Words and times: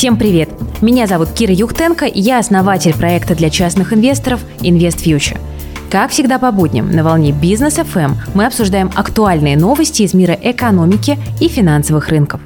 Всем 0.00 0.16
привет! 0.16 0.48
Меня 0.80 1.06
зовут 1.06 1.28
Кира 1.32 1.52
Юхтенко, 1.52 2.06
я 2.06 2.38
основатель 2.38 2.96
проекта 2.96 3.34
для 3.34 3.50
частных 3.50 3.92
инвесторов 3.92 4.40
Invest 4.60 5.04
Future. 5.04 5.38
Как 5.90 6.10
всегда 6.10 6.38
по 6.38 6.50
будням 6.52 6.90
на 6.90 7.04
волне 7.04 7.32
Бизнес 7.32 7.76
FM 7.76 8.12
мы 8.32 8.46
обсуждаем 8.46 8.90
актуальные 8.96 9.58
новости 9.58 10.00
из 10.00 10.14
мира 10.14 10.32
экономики 10.32 11.18
и 11.38 11.48
финансовых 11.48 12.08
рынков. 12.08 12.40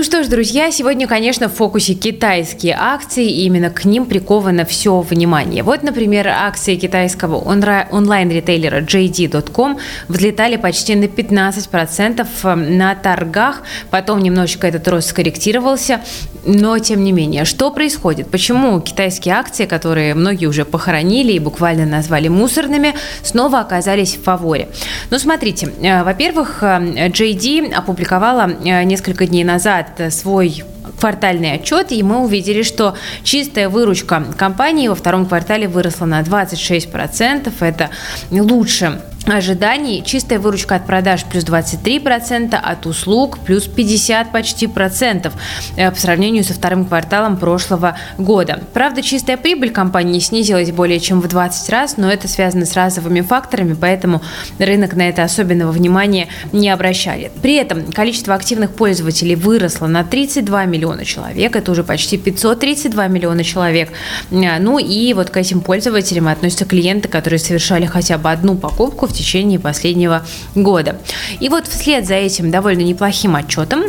Ну 0.00 0.04
что 0.04 0.24
ж, 0.24 0.28
друзья, 0.28 0.70
сегодня, 0.70 1.06
конечно, 1.06 1.50
в 1.50 1.54
фокусе 1.54 1.92
китайские 1.92 2.74
акции, 2.74 3.30
и 3.30 3.44
именно 3.44 3.68
к 3.68 3.84
ним 3.84 4.06
приковано 4.06 4.64
все 4.64 4.98
внимание. 5.02 5.62
Вот, 5.62 5.82
например, 5.82 6.26
акции 6.28 6.76
китайского 6.76 7.36
онлайн-ритейлера 7.36 8.80
JD.com 8.80 9.76
взлетали 10.08 10.56
почти 10.56 10.94
на 10.94 11.04
15% 11.04 12.26
э, 12.44 12.54
на 12.54 12.94
торгах, 12.94 13.62
потом 13.90 14.22
немножечко 14.22 14.66
этот 14.66 14.88
рост 14.88 15.10
скорректировался, 15.10 16.00
но 16.46 16.78
тем 16.78 17.04
не 17.04 17.12
менее, 17.12 17.44
что 17.44 17.70
происходит? 17.70 18.30
Почему 18.30 18.80
китайские 18.80 19.34
акции, 19.34 19.66
которые 19.66 20.14
многие 20.14 20.46
уже 20.46 20.64
похоронили 20.64 21.32
и 21.32 21.38
буквально 21.38 21.84
назвали 21.84 22.28
мусорными, 22.28 22.94
снова 23.22 23.60
оказались 23.60 24.16
в 24.16 24.22
фаворе? 24.22 24.70
Ну, 25.10 25.18
смотрите, 25.18 25.70
э, 25.82 26.02
во-первых, 26.04 26.62
JD 26.62 27.70
э, 27.70 27.74
опубликовала 27.74 28.50
несколько 28.64 29.26
дней 29.26 29.44
назад 29.44 29.90
назад 29.90 29.99
свой 30.08 30.64
квартальный 30.98 31.52
отчет, 31.52 31.92
и 31.92 32.02
мы 32.02 32.20
увидели, 32.24 32.62
что 32.62 32.94
чистая 33.22 33.68
выручка 33.68 34.24
компании 34.36 34.88
во 34.88 34.94
втором 34.94 35.26
квартале 35.26 35.68
выросла 35.68 36.06
на 36.06 36.20
26%. 36.22 37.52
Это 37.60 37.90
лучше 38.30 39.00
ожиданий. 39.30 40.02
Чистая 40.04 40.38
выручка 40.38 40.76
от 40.76 40.86
продаж 40.86 41.24
плюс 41.24 41.44
23%, 41.44 42.54
от 42.54 42.86
услуг 42.86 43.38
плюс 43.38 43.66
50 43.66 44.32
почти 44.32 44.66
процентов 44.66 45.34
э, 45.76 45.90
по 45.90 45.98
сравнению 45.98 46.44
со 46.44 46.54
вторым 46.54 46.84
кварталом 46.84 47.36
прошлого 47.36 47.96
года. 48.18 48.62
Правда, 48.72 49.02
чистая 49.02 49.36
прибыль 49.36 49.70
компании 49.70 50.18
снизилась 50.20 50.70
более 50.70 51.00
чем 51.00 51.20
в 51.20 51.28
20 51.28 51.70
раз, 51.70 51.96
но 51.96 52.10
это 52.10 52.28
связано 52.28 52.66
с 52.66 52.74
разовыми 52.74 53.20
факторами, 53.20 53.76
поэтому 53.78 54.22
рынок 54.58 54.94
на 54.94 55.08
это 55.08 55.22
особенного 55.22 55.72
внимания 55.72 56.28
не 56.52 56.68
обращали. 56.68 57.30
При 57.42 57.54
этом 57.54 57.92
количество 57.92 58.34
активных 58.34 58.72
пользователей 58.72 59.34
выросло 59.34 59.86
на 59.86 60.04
32 60.04 60.64
миллиона 60.66 61.04
человек, 61.04 61.56
это 61.56 61.70
уже 61.72 61.84
почти 61.84 62.18
532 62.18 63.08
миллиона 63.08 63.44
человек. 63.44 63.90
Э, 64.30 64.58
ну 64.58 64.78
и 64.78 65.12
вот 65.14 65.30
к 65.30 65.36
этим 65.36 65.60
пользователям 65.60 66.28
относятся 66.28 66.64
клиенты, 66.64 67.08
которые 67.08 67.38
совершали 67.38 67.86
хотя 67.86 68.18
бы 68.18 68.30
одну 68.30 68.56
покупку 68.56 69.06
в 69.06 69.12
течение 69.20 69.58
последнего 69.58 70.24
года. 70.54 70.98
И 71.40 71.48
вот 71.48 71.66
вслед 71.66 72.06
за 72.06 72.14
этим 72.14 72.50
довольно 72.50 72.82
неплохим 72.82 73.36
отчетом 73.36 73.84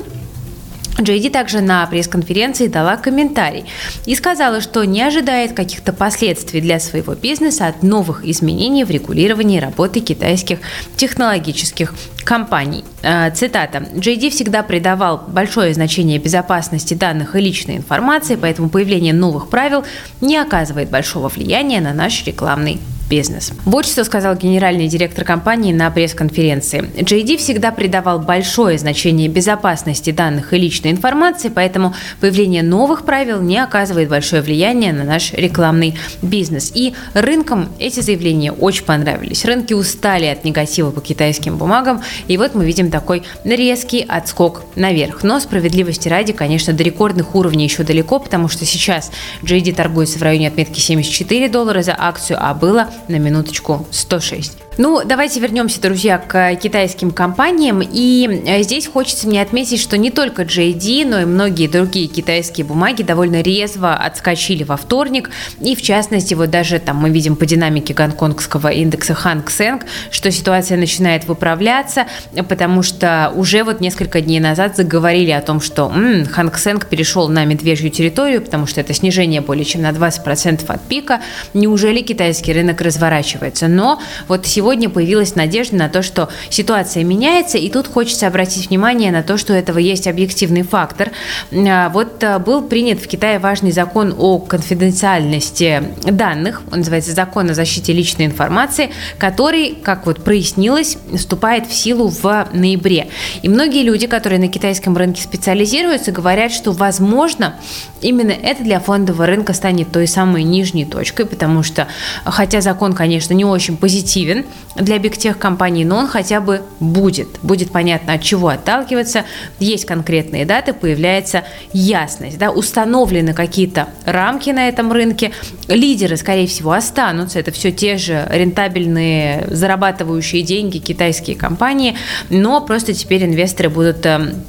Джейди 1.00 1.30
также 1.30 1.62
на 1.62 1.86
пресс-конференции 1.88 2.68
дала 2.68 2.98
комментарий 2.98 3.66
и 4.06 4.16
сказала, 4.16 4.62
что 4.62 4.84
не 4.84 5.02
ожидает 5.02 5.54
каких-то 5.54 5.94
последствий 5.94 6.62
для 6.62 6.80
своего 6.80 7.16
бизнеса 7.16 7.68
от 7.68 7.82
новых 7.82 8.26
изменений 8.26 8.84
в 8.84 8.92
регулировании 8.92 9.60
работы 9.60 10.00
китайских 10.02 10.60
технологических 10.98 11.94
компаний. 12.24 12.84
Э, 13.02 13.32
цитата. 13.32 13.84
«Джейди 13.98 14.30
всегда 14.30 14.64
придавал 14.64 15.24
большое 15.28 15.74
значение 15.74 16.20
безопасности 16.20 16.94
данных 16.94 17.36
и 17.36 17.42
личной 17.42 17.78
информации, 17.78 18.36
поэтому 18.36 18.70
появление 18.70 19.14
новых 19.14 19.50
правил 19.50 19.84
не 20.20 20.38
оказывает 20.38 20.90
большого 20.90 21.30
влияния 21.30 21.82
на 21.82 21.94
наш 21.94 22.24
рекламный 22.26 22.80
бизнес. 23.12 23.52
Вот 23.66 23.86
что 23.86 24.06
сказал 24.06 24.36
генеральный 24.36 24.88
директор 24.88 25.26
компании 25.26 25.74
на 25.74 25.92
пресс-конференции. 25.92 26.90
JD 26.96 27.38
всегда 27.38 27.72
придавал 27.72 28.20
большое 28.20 28.78
значение 28.78 29.28
безопасности 29.28 30.12
данных 30.12 30.54
и 30.54 30.58
личной 30.58 30.92
информации, 30.92 31.52
поэтому 31.54 31.94
появление 32.22 32.64
новых 32.64 33.04
правил 33.04 33.42
не 33.42 33.58
оказывает 33.58 34.08
большое 34.08 34.42
влияние 34.42 34.94
на 34.94 35.04
наш 35.04 35.34
рекламный 35.34 35.98
бизнес. 36.22 36.72
И 36.74 36.94
рынкам 37.14 37.68
эти 37.80 38.00
заявления 38.00 38.54
очень 38.54 38.86
понравились. 38.86 39.44
Рынки 39.44 39.74
устали 39.74 40.28
от 40.28 40.46
негатива 40.46 40.92
по 40.92 41.02
китайским 41.02 41.58
бумагам, 41.58 42.02
и 42.30 42.38
вот 42.38 42.56
мы 42.56 42.66
видим 42.66 42.90
такой 42.90 43.24
резкий 43.44 44.06
отскок 44.08 44.64
наверх. 44.78 45.24
Но 45.24 45.42
справедливости 45.42 46.08
ради, 46.08 46.32
конечно, 46.32 46.72
до 46.72 46.82
рекордных 46.84 47.36
уровней 47.36 47.66
еще 47.66 47.84
далеко, 47.84 48.20
потому 48.20 48.48
что 48.48 48.64
сейчас 48.66 49.12
JD 49.44 49.76
торгуется 49.76 50.18
в 50.18 50.22
районе 50.22 50.48
отметки 50.48 50.80
74 50.80 51.50
доллара 51.50 51.82
за 51.82 51.94
акцию, 51.98 52.38
а 52.40 52.54
было 52.54 52.88
на 53.08 53.18
минуточку 53.18 53.86
106. 53.92 54.61
Ну, 54.84 55.04
давайте 55.06 55.40
вернемся, 55.40 55.80
друзья, 55.80 56.18
к 56.18 56.56
китайским 56.56 57.12
компаниям. 57.12 57.84
И 57.84 58.42
э, 58.48 58.64
здесь 58.64 58.88
хочется 58.88 59.28
мне 59.28 59.40
отметить, 59.40 59.80
что 59.80 59.96
не 59.96 60.10
только 60.10 60.42
JD, 60.42 61.08
но 61.08 61.20
и 61.22 61.26
многие 61.26 61.68
другие 61.68 62.08
китайские 62.08 62.66
бумаги 62.66 63.04
довольно 63.04 63.44
резво 63.44 63.94
отскочили 63.94 64.64
во 64.64 64.78
вторник. 64.78 65.30
И 65.60 65.76
в 65.76 65.84
частности, 65.84 66.34
вот 66.34 66.50
даже 66.50 66.80
там 66.80 66.98
мы 66.98 67.12
видим 67.12 67.36
по 67.36 67.46
динамике 67.46 67.94
гонконгского 67.94 68.70
индекса 68.70 69.16
Hang 69.24 69.46
Seng, 69.46 69.84
что 70.10 70.32
ситуация 70.32 70.80
начинает 70.80 71.26
выправляться, 71.26 72.08
потому 72.50 72.82
что 72.82 73.32
уже 73.36 73.64
вот 73.64 73.82
несколько 73.82 74.20
дней 74.20 74.40
назад 74.40 74.78
заговорили 74.78 75.30
о 75.30 75.42
том, 75.42 75.62
что 75.62 75.92
м-м, 75.94 76.24
Hang 76.24 76.56
Seng 76.56 76.84
перешел 76.90 77.28
на 77.28 77.46
медвежью 77.46 77.92
территорию, 77.92 78.42
потому 78.42 78.66
что 78.66 78.82
это 78.82 78.96
снижение 78.96 79.42
более 79.42 79.64
чем 79.64 79.84
на 79.84 79.92
20% 79.92 80.64
от 80.66 80.82
пика. 80.88 81.22
Неужели 81.54 82.02
китайский 82.02 82.52
рынок 82.52 82.82
разворачивается? 82.82 83.68
Но 83.68 84.02
вот 84.28 84.48
сегодня 84.48 84.71
сегодня 84.72 84.90
появилась 84.90 85.36
надежда 85.36 85.76
на 85.76 85.90
то, 85.90 86.02
что 86.02 86.30
ситуация 86.50 87.04
меняется, 87.04 87.58
и 87.58 87.70
тут 87.70 87.88
хочется 87.88 88.26
обратить 88.26 88.70
внимание 88.70 89.12
на 89.12 89.22
то, 89.22 89.38
что 89.38 89.52
у 89.52 89.56
этого 89.58 89.80
есть 89.80 90.08
объективный 90.08 90.62
фактор. 90.62 91.12
А, 91.52 91.90
вот 91.90 92.24
а, 92.24 92.40
был 92.40 92.62
принят 92.62 93.02
в 93.02 93.08
Китае 93.08 93.38
важный 93.40 93.74
закон 93.74 94.16
о 94.18 94.40
конфиденциальности 94.40 95.84
данных, 96.06 96.62
он 96.72 96.80
называется 96.80 97.12
закон 97.12 97.50
о 97.50 97.54
защите 97.54 97.92
личной 97.92 98.28
информации, 98.28 98.92
который, 99.18 99.76
как 99.76 100.06
вот 100.06 100.24
прояснилось, 100.24 100.98
вступает 101.18 101.68
в 101.68 101.74
силу 101.74 102.08
в 102.08 102.48
ноябре. 102.54 103.10
И 103.42 103.50
многие 103.50 103.84
люди, 103.84 104.08
которые 104.08 104.40
на 104.40 104.48
китайском 104.48 104.96
рынке 104.96 105.22
специализируются, 105.22 106.14
говорят, 106.14 106.54
что, 106.54 106.72
возможно, 106.72 107.56
именно 108.02 108.32
это 108.32 108.64
для 108.64 108.80
фондового 108.80 109.26
рынка 109.26 109.52
станет 109.52 109.92
той 109.92 110.08
самой 110.08 110.44
нижней 110.44 110.86
точкой, 110.86 111.26
потому 111.26 111.62
что, 111.62 111.90
хотя 112.24 112.62
закон, 112.62 112.94
конечно, 112.94 113.34
не 113.34 113.44
очень 113.44 113.76
позитивен, 113.76 114.46
для 114.76 115.00
бигтех 115.00 115.38
компаний, 115.38 115.86
но 115.86 115.98
он 115.98 116.08
хотя 116.08 116.42
бы 116.42 116.62
будет. 116.80 117.28
Будет 117.42 117.72
понятно, 117.72 118.14
от 118.14 118.22
чего 118.22 118.50
отталкиваться. 118.50 119.26
Есть 119.60 119.86
конкретные 119.86 120.46
даты, 120.46 120.74
появляется 120.74 121.44
ясность. 121.74 122.38
Да? 122.38 122.52
Установлены 122.52 123.34
какие-то 123.34 123.90
рамки 124.06 124.50
на 124.50 124.68
этом 124.68 124.92
рынке. 124.92 125.32
Лидеры, 125.68 126.18
скорее 126.18 126.48
всего, 126.48 126.72
останутся. 126.72 127.40
Это 127.40 127.52
все 127.52 127.72
те 127.72 127.98
же 127.98 128.28
рентабельные, 128.30 129.48
зарабатывающие 129.50 130.42
деньги 130.42 130.78
китайские 130.78 131.36
компании, 131.36 131.96
но 132.30 132.62
просто 132.62 132.94
теперь 132.94 133.26
инвесторы 133.26 133.70
будут 133.70 134.06
эм, 134.06 134.44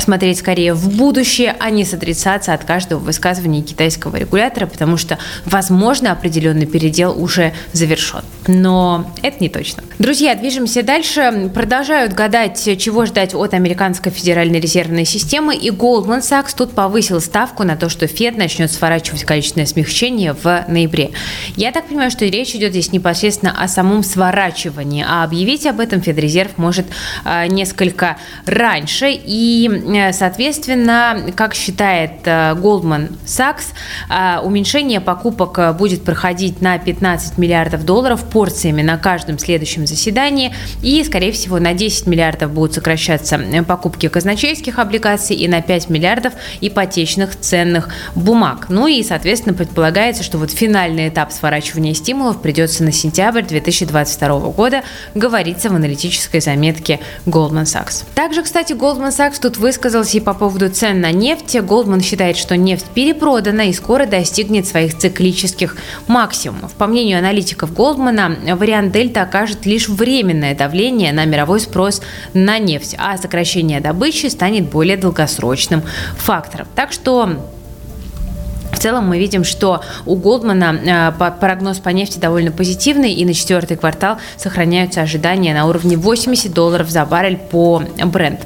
смотреть 0.00 0.38
скорее 0.38 0.74
в 0.74 0.96
будущее, 0.96 1.54
а 1.58 1.70
не 1.70 1.84
сотрясаться 1.84 2.54
от 2.54 2.64
каждого 2.64 3.00
высказывания 3.00 3.62
китайского 3.62 4.16
регулятора, 4.16 4.66
потому 4.66 4.96
что, 4.96 5.18
возможно, 5.44 6.12
определенный 6.12 6.66
передел 6.66 7.20
уже 7.20 7.52
завершен. 7.72 8.22
Но 8.46 9.12
это 9.22 9.38
не 9.40 9.48
точно. 9.48 9.82
Друзья, 9.98 10.34
движемся 10.34 10.82
дальше. 10.82 11.50
Продолжают 11.54 12.12
гадать, 12.12 12.62
чего 12.78 13.06
ждать 13.06 13.34
от 13.34 13.54
американской 13.54 14.12
федеральной 14.12 14.60
резервной 14.60 15.04
системы, 15.04 15.56
и 15.56 15.70
Goldman 15.70 16.20
Sachs 16.20 16.54
тут 16.56 16.72
повысил 16.72 17.20
ставку 17.20 17.64
на 17.64 17.76
то, 17.76 17.88
что 17.88 18.06
Фед 18.06 18.36
начнет 18.36 18.72
сворачивать 18.72 19.24
количественное 19.24 19.66
смягчение 19.66 20.32
в 20.32 20.64
ноябре. 20.68 21.10
Я 21.56 21.72
так 21.72 21.88
понимаю, 21.88 22.10
что 22.10 22.24
речь 22.24 22.54
идет 22.54 22.70
здесь 22.70 22.92
непосредственно 22.92 23.54
о 23.62 23.68
самом 23.68 24.02
сворачивании, 24.02 25.04
а 25.06 25.24
объявить 25.24 25.66
об 25.66 25.80
этом 25.80 26.00
Федрезерв 26.00 26.56
может 26.56 26.86
а, 27.24 27.46
несколько 27.46 28.16
раньше, 28.46 29.10
и 29.10 29.68
Э, 29.89 29.89
соответственно, 30.12 31.32
как 31.34 31.54
считает 31.54 32.12
э, 32.24 32.54
Goldman 32.54 33.12
Sachs, 33.26 33.72
э, 34.08 34.40
уменьшение 34.40 35.00
покупок 35.00 35.76
будет 35.76 36.04
проходить 36.04 36.60
на 36.60 36.78
15 36.78 37.38
миллиардов 37.38 37.84
долларов 37.84 38.24
порциями 38.24 38.82
на 38.82 38.98
каждом 38.98 39.38
следующем 39.38 39.86
заседании. 39.86 40.54
И, 40.82 41.02
скорее 41.04 41.32
всего, 41.32 41.58
на 41.58 41.74
10 41.74 42.06
миллиардов 42.06 42.52
будут 42.52 42.74
сокращаться 42.74 43.40
покупки 43.66 44.08
казначейских 44.08 44.78
облигаций 44.78 45.36
и 45.36 45.48
на 45.48 45.60
5 45.60 45.90
миллиардов 45.90 46.34
ипотечных 46.60 47.38
ценных 47.38 47.88
бумаг. 48.14 48.66
Ну 48.68 48.86
и, 48.86 49.02
соответственно, 49.02 49.54
предполагается, 49.54 50.22
что 50.22 50.38
вот 50.38 50.50
финальный 50.50 51.08
этап 51.08 51.32
сворачивания 51.32 51.94
стимулов 51.94 52.40
придется 52.40 52.84
на 52.84 52.92
сентябрь 52.92 53.42
2022 53.42 54.38
года, 54.50 54.82
говорится 55.14 55.68
в 55.68 55.74
аналитической 55.74 56.40
заметке 56.40 57.00
Goldman 57.26 57.64
Sachs. 57.64 58.04
Также, 58.14 58.42
кстати, 58.42 58.72
Goldman 58.72 59.10
Sachs 59.10 59.40
тут 59.40 59.56
высказал 59.56 59.79
высказался 59.80 60.18
и 60.18 60.20
по 60.20 60.34
поводу 60.34 60.68
цен 60.68 61.00
на 61.00 61.10
нефть. 61.10 61.58
Голдман 61.58 62.02
считает, 62.02 62.36
что 62.36 62.54
нефть 62.54 62.84
перепродана 62.94 63.70
и 63.70 63.72
скоро 63.72 64.04
достигнет 64.04 64.66
своих 64.68 64.98
циклических 64.98 65.74
максимумов. 66.06 66.72
По 66.74 66.86
мнению 66.86 67.18
аналитиков 67.18 67.72
Голдмана, 67.72 68.36
вариант 68.56 68.92
Дельта 68.92 69.22
окажет 69.22 69.64
лишь 69.64 69.88
временное 69.88 70.54
давление 70.54 71.14
на 71.14 71.24
мировой 71.24 71.60
спрос 71.60 72.02
на 72.34 72.58
нефть, 72.58 72.94
а 72.98 73.16
сокращение 73.16 73.80
добычи 73.80 74.26
станет 74.26 74.68
более 74.68 74.98
долгосрочным 74.98 75.82
фактором. 76.18 76.66
Так 76.74 76.92
что 76.92 77.38
целом 78.80 79.08
мы 79.08 79.18
видим, 79.18 79.44
что 79.44 79.82
у 80.06 80.16
Голдмана 80.16 81.12
э, 81.20 81.30
прогноз 81.40 81.78
по 81.78 81.90
нефти 81.90 82.18
довольно 82.18 82.50
позитивный, 82.50 83.12
и 83.12 83.24
на 83.24 83.34
четвертый 83.34 83.76
квартал 83.76 84.18
сохраняются 84.36 85.02
ожидания 85.02 85.54
на 85.54 85.66
уровне 85.66 85.96
80 85.96 86.52
долларов 86.52 86.90
за 86.90 87.04
баррель 87.04 87.36
по 87.36 87.82
бренд. 88.06 88.40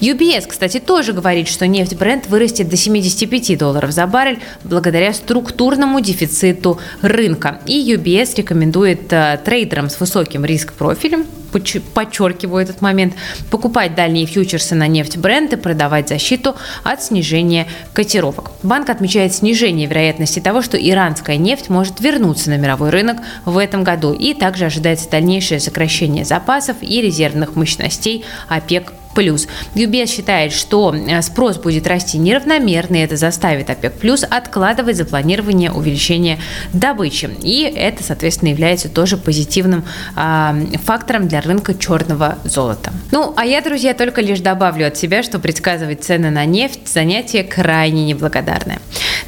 UBS, 0.00 0.46
кстати, 0.48 0.78
тоже 0.78 1.12
говорит, 1.12 1.48
что 1.48 1.66
нефть 1.66 1.96
бренд 1.96 2.28
вырастет 2.28 2.68
до 2.68 2.76
75 2.76 3.58
долларов 3.58 3.90
за 3.90 4.06
баррель 4.06 4.40
благодаря 4.64 5.12
структурному 5.12 6.00
дефициту 6.00 6.78
рынка. 7.02 7.60
И 7.66 7.94
UBS 7.94 8.36
рекомендует 8.36 9.12
э, 9.12 9.40
трейдерам 9.44 9.90
с 9.90 9.98
высоким 9.98 10.44
риск-профилем 10.44 11.26
подчеркиваю 11.50 12.62
этот 12.62 12.80
момент, 12.80 13.14
покупать 13.50 13.94
дальние 13.94 14.26
фьючерсы 14.26 14.74
на 14.74 14.86
нефть 14.86 15.16
бренды, 15.16 15.56
продавать 15.56 16.08
защиту 16.08 16.56
от 16.84 17.02
снижения 17.02 17.66
котировок. 17.92 18.52
Банк 18.62 18.90
отмечает 18.90 19.34
снижение 19.34 19.86
вероятности 19.86 20.40
того, 20.40 20.62
что 20.62 20.76
иранская 20.76 21.36
нефть 21.36 21.68
может 21.68 22.00
вернуться 22.00 22.50
на 22.50 22.56
мировой 22.56 22.90
рынок 22.90 23.18
в 23.44 23.58
этом 23.58 23.84
году 23.84 24.12
и 24.12 24.34
также 24.34 24.66
ожидается 24.66 25.10
дальнейшее 25.10 25.60
сокращение 25.60 26.24
запасов 26.24 26.76
и 26.80 27.00
резервных 27.00 27.56
мощностей 27.56 28.24
ОПЕК 28.48 28.92
плюс. 29.18 29.48
UBS 29.74 30.06
считает, 30.06 30.52
что 30.52 30.94
э, 30.94 31.22
спрос 31.22 31.56
будет 31.56 31.88
расти 31.88 32.18
неравномерно, 32.18 32.94
и 32.94 33.00
это 33.00 33.16
заставит 33.16 33.68
ОПЕК 33.68 33.94
плюс 33.94 34.22
откладывать 34.22 34.96
запланирование 34.96 35.72
увеличения 35.72 36.38
добычи. 36.72 37.28
И 37.42 37.62
это, 37.62 38.04
соответственно, 38.04 38.50
является 38.50 38.88
тоже 38.88 39.16
позитивным 39.16 39.84
э, 40.14 40.78
фактором 40.84 41.26
для 41.26 41.40
рынка 41.40 41.74
черного 41.74 42.38
золота. 42.44 42.92
Ну, 43.10 43.34
а 43.36 43.44
я, 43.44 43.60
друзья, 43.60 43.92
только 43.92 44.20
лишь 44.20 44.38
добавлю 44.38 44.86
от 44.86 44.96
себя, 44.96 45.24
что 45.24 45.40
предсказывать 45.40 46.04
цены 46.04 46.30
на 46.30 46.44
нефть– 46.44 46.82
занятие 46.86 47.42
крайне 47.42 48.04
неблагодарное. 48.04 48.78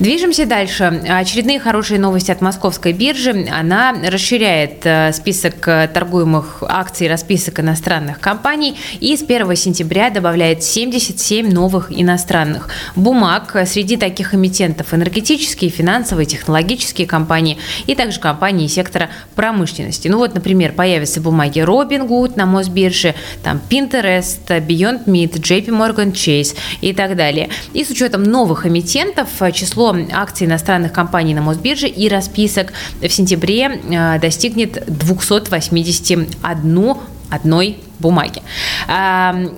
Движемся 0.00 0.46
дальше. 0.46 0.84
Очередные 1.10 1.60
хорошие 1.60 2.00
новости 2.00 2.30
от 2.30 2.40
московской 2.40 2.94
биржи. 2.94 3.46
Она 3.52 3.94
расширяет 4.02 4.80
э, 4.84 5.12
список 5.12 5.56
торгуемых 5.60 6.62
акций, 6.66 7.06
расписок 7.06 7.60
иностранных 7.60 8.18
компаний 8.18 8.78
и 8.98 9.14
с 9.14 9.22
1 9.22 9.54
сентября 9.56 10.08
добавляет 10.08 10.64
77 10.64 11.52
новых 11.52 11.88
иностранных 11.90 12.70
бумаг. 12.96 13.54
Среди 13.66 13.98
таких 13.98 14.34
эмитентов 14.34 14.94
энергетические, 14.94 15.70
финансовые, 15.70 16.24
технологические 16.24 17.06
компании 17.06 17.58
и 17.86 17.94
также 17.94 18.20
компании 18.20 18.68
сектора 18.68 19.10
промышленности. 19.34 20.08
Ну 20.08 20.16
вот, 20.16 20.32
например, 20.32 20.72
появятся 20.72 21.20
бумаги 21.20 21.58
Robinhood 21.58 22.32
на 22.36 22.46
Мосбирже, 22.46 23.14
там 23.42 23.60
Pinterest, 23.68 24.46
Beyond 24.48 25.04
Meat, 25.04 25.32
JP 25.32 25.66
Morgan 25.66 26.12
Chase 26.12 26.56
и 26.80 26.94
так 26.94 27.16
далее. 27.16 27.50
И 27.74 27.84
с 27.84 27.90
учетом 27.90 28.22
новых 28.22 28.64
эмитентов 28.64 29.28
число 29.52 29.89
акций 30.12 30.46
иностранных 30.46 30.92
компаний 30.92 31.34
на 31.34 31.42
Мосбирже 31.42 31.88
и 31.88 32.08
расписок 32.08 32.72
в 33.00 33.08
сентябре 33.08 33.80
э, 33.90 34.18
достигнет 34.18 34.84
281 34.86 36.96
одной 37.30 37.78
бумаги. 38.00 38.42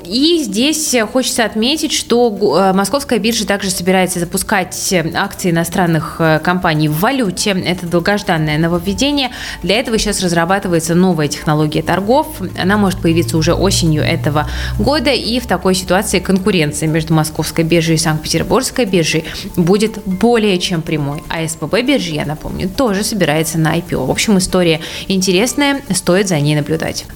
И 0.05 0.43
здесь 0.43 0.95
хочется 1.13 1.45
отметить, 1.45 1.93
что 1.93 2.37
э, 2.59 2.77
Московская 2.77 3.19
биржа 3.19 3.47
также 3.47 3.71
собирается 3.71 4.19
запускать 4.19 4.95
акции 5.15 5.51
иностранных 5.51 6.17
э, 6.19 6.41
компаний 6.41 6.89
в 6.89 6.99
валюте. 6.99 7.51
Это 7.51 7.87
долгожданное 7.87 8.59
нововведение. 8.59 9.31
Для 9.63 9.79
этого 9.79 9.97
сейчас 9.99 10.23
разрабатывается 10.23 10.95
новая 10.95 11.29
технология 11.29 11.83
торгов. 11.83 12.27
Она 12.61 12.77
может 12.77 13.01
появиться 13.01 13.37
уже 13.37 13.55
осенью 13.55 14.03
этого 14.03 14.49
года. 14.79 15.11
И 15.11 15.39
в 15.41 15.47
такой 15.47 15.75
ситуации 15.75 16.19
конкуренция 16.19 16.89
между 16.89 17.15
Московской 17.15 17.65
биржей 17.65 17.95
и 17.95 17.99
Санкт-Петербургской 17.99 18.85
биржей 18.85 19.25
будет 19.57 20.03
более 20.05 20.59
чем 20.59 20.83
прямой. 20.83 21.23
А 21.29 21.47
СПБ 21.47 21.83
биржи, 21.83 22.13
я 22.13 22.27
напомню, 22.27 22.69
тоже 22.69 23.05
собирается 23.05 23.59
на 23.59 23.79
IPO. 23.79 24.07
В 24.07 24.11
общем, 24.11 24.37
история 24.39 24.81
интересная, 25.09 25.81
стоит 25.95 26.29
за 26.29 26.41
ней 26.41 26.57
наблюдать. 26.57 27.07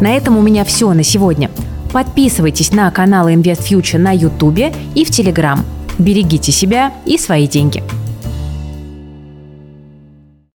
На 0.00 0.14
этом 0.14 0.36
у 0.36 0.42
меня 0.42 0.64
все 0.64 0.92
на 0.92 1.02
сегодня. 1.02 1.50
Подписывайтесь 1.92 2.72
на 2.72 2.90
канал 2.90 3.28
Invest 3.28 3.68
Future 3.68 3.98
на 3.98 4.12
YouTube 4.12 4.74
и 4.94 5.04
в 5.04 5.10
Telegram. 5.10 5.58
Берегите 5.98 6.52
себя 6.52 6.92
и 7.06 7.16
свои 7.16 7.46
деньги. 7.46 7.82